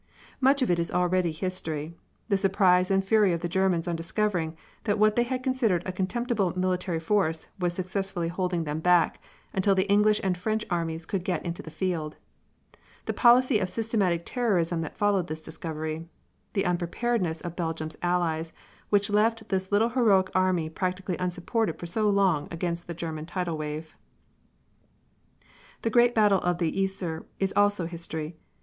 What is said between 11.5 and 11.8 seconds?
the